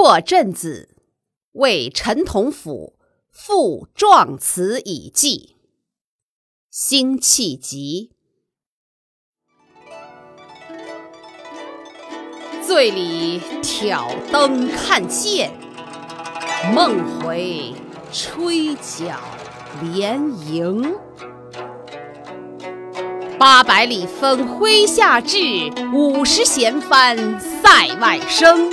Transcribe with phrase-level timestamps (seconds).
[0.00, 0.90] 扩镇子，
[1.54, 3.00] 为陈同甫
[3.32, 5.56] 赋壮词以寄。
[6.70, 8.12] 辛弃疾。
[12.64, 15.50] 醉里挑灯看剑，
[16.72, 17.74] 梦回
[18.12, 19.18] 吹角
[19.82, 20.94] 连营。
[23.36, 25.36] 八百里分麾下炙，
[25.92, 28.72] 五十弦翻塞外声。